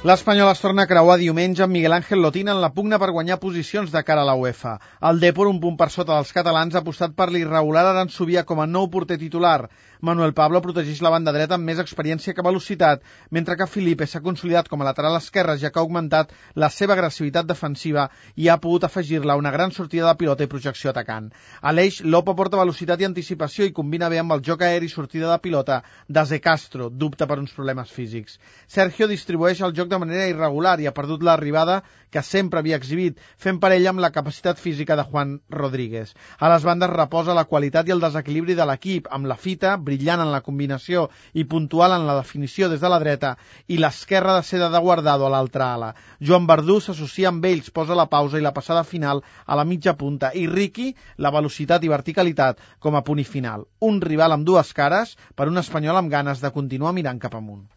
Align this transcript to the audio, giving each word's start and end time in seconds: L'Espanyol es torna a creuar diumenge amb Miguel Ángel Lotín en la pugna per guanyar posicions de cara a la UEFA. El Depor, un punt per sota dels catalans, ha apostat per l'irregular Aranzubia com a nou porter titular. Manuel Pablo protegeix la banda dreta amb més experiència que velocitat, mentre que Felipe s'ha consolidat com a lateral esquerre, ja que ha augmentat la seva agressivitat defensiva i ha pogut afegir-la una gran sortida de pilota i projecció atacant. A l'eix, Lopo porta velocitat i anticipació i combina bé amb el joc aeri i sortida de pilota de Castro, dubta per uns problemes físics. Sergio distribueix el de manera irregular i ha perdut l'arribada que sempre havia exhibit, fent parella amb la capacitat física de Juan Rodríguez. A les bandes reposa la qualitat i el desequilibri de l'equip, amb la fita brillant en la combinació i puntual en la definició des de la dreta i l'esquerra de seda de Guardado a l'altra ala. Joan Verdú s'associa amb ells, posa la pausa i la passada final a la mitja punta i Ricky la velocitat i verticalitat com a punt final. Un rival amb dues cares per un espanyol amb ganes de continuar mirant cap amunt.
L'Espanyol 0.00 0.48
es 0.48 0.60
torna 0.64 0.86
a 0.86 0.88
creuar 0.88 1.18
diumenge 1.20 1.60
amb 1.60 1.74
Miguel 1.76 1.92
Ángel 1.92 2.22
Lotín 2.24 2.48
en 2.48 2.62
la 2.62 2.70
pugna 2.72 2.96
per 2.98 3.10
guanyar 3.12 3.36
posicions 3.42 3.90
de 3.92 4.00
cara 4.02 4.22
a 4.22 4.24
la 4.24 4.32
UEFA. 4.32 4.78
El 5.10 5.20
Depor, 5.20 5.50
un 5.52 5.58
punt 5.60 5.76
per 5.76 5.90
sota 5.92 6.14
dels 6.14 6.32
catalans, 6.32 6.72
ha 6.72 6.80
apostat 6.80 7.12
per 7.12 7.26
l'irregular 7.28 7.84
Aranzubia 7.90 8.46
com 8.48 8.64
a 8.64 8.66
nou 8.66 8.88
porter 8.88 9.18
titular. 9.20 9.68
Manuel 10.00 10.32
Pablo 10.32 10.62
protegeix 10.64 11.02
la 11.04 11.10
banda 11.12 11.34
dreta 11.36 11.58
amb 11.58 11.68
més 11.68 11.82
experiència 11.82 12.32
que 12.32 12.44
velocitat, 12.46 13.02
mentre 13.30 13.58
que 13.60 13.66
Felipe 13.68 14.06
s'ha 14.08 14.22
consolidat 14.24 14.70
com 14.72 14.80
a 14.80 14.86
lateral 14.88 15.18
esquerre, 15.18 15.58
ja 15.60 15.68
que 15.68 15.76
ha 15.76 15.84
augmentat 15.84 16.32
la 16.56 16.70
seva 16.72 16.96
agressivitat 16.96 17.44
defensiva 17.44 18.06
i 18.36 18.48
ha 18.48 18.56
pogut 18.56 18.86
afegir-la 18.88 19.36
una 19.36 19.52
gran 19.52 19.76
sortida 19.76 20.08
de 20.08 20.16
pilota 20.16 20.48
i 20.48 20.48
projecció 20.48 20.94
atacant. 20.94 21.28
A 21.60 21.74
l'eix, 21.76 22.00
Lopo 22.00 22.32
porta 22.38 22.56
velocitat 22.56 23.04
i 23.04 23.10
anticipació 23.10 23.68
i 23.68 23.74
combina 23.76 24.08
bé 24.08 24.22
amb 24.22 24.32
el 24.32 24.40
joc 24.48 24.64
aeri 24.64 24.88
i 24.88 24.94
sortida 24.94 25.28
de 25.28 25.38
pilota 25.44 25.82
de 26.08 26.40
Castro, 26.40 26.88
dubta 26.88 27.28
per 27.28 27.38
uns 27.38 27.52
problemes 27.52 27.92
físics. 27.92 28.40
Sergio 28.66 29.06
distribueix 29.06 29.60
el 29.60 29.76
de 29.90 29.98
manera 29.98 30.28
irregular 30.30 30.78
i 30.80 30.86
ha 30.88 30.94
perdut 30.96 31.24
l'arribada 31.26 31.80
que 32.10 32.22
sempre 32.26 32.58
havia 32.58 32.76
exhibit, 32.80 33.18
fent 33.38 33.60
parella 33.62 33.92
amb 33.92 34.02
la 34.02 34.10
capacitat 34.10 34.58
física 34.58 34.96
de 34.98 35.04
Juan 35.06 35.36
Rodríguez. 35.48 36.12
A 36.38 36.50
les 36.52 36.66
bandes 36.66 36.90
reposa 36.90 37.36
la 37.38 37.46
qualitat 37.46 37.88
i 37.88 37.94
el 37.94 38.02
desequilibri 38.02 38.56
de 38.58 38.66
l'equip, 38.66 39.06
amb 39.10 39.30
la 39.30 39.38
fita 39.38 39.76
brillant 39.78 40.24
en 40.24 40.32
la 40.34 40.42
combinació 40.46 41.06
i 41.32 41.46
puntual 41.46 41.94
en 41.96 42.08
la 42.08 42.18
definició 42.18 42.68
des 42.68 42.82
de 42.82 42.90
la 42.90 42.98
dreta 42.98 43.36
i 43.68 43.78
l'esquerra 43.78 44.36
de 44.38 44.46
seda 44.50 44.70
de 44.74 44.82
Guardado 44.82 45.26
a 45.26 45.32
l'altra 45.36 45.72
ala. 45.76 45.94
Joan 46.18 46.50
Verdú 46.50 46.80
s'associa 46.82 47.30
amb 47.30 47.46
ells, 47.46 47.70
posa 47.70 47.94
la 47.94 48.08
pausa 48.10 48.38
i 48.38 48.44
la 48.44 48.54
passada 48.56 48.84
final 48.84 49.22
a 49.46 49.58
la 49.58 49.64
mitja 49.64 49.94
punta 49.94 50.34
i 50.34 50.46
Ricky 50.50 50.90
la 51.18 51.30
velocitat 51.30 51.84
i 51.84 51.94
verticalitat 51.94 52.58
com 52.80 52.98
a 52.98 53.04
punt 53.06 53.22
final. 53.26 53.66
Un 53.86 54.00
rival 54.00 54.32
amb 54.32 54.46
dues 54.48 54.72
cares 54.74 55.16
per 55.36 55.50
un 55.50 55.60
espanyol 55.62 55.98
amb 56.00 56.10
ganes 56.10 56.40
de 56.40 56.54
continuar 56.54 56.96
mirant 56.96 57.20
cap 57.20 57.36
amunt. 57.36 57.70